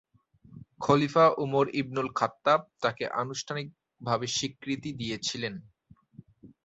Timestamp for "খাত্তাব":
2.15-2.61